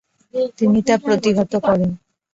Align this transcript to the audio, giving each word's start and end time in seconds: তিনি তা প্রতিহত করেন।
তিনি 0.57 0.79
তা 0.87 0.95
প্রতিহত 1.05 1.53
করেন। 1.67 1.91